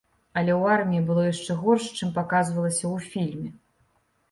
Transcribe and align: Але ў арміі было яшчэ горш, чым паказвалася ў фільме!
Але 0.39 0.53
ў 0.61 0.77
арміі 0.77 1.01
было 1.09 1.25
яшчэ 1.33 1.59
горш, 1.61 1.85
чым 1.97 2.09
паказвалася 2.17 2.83
ў 2.93 3.13
фільме! 3.13 3.49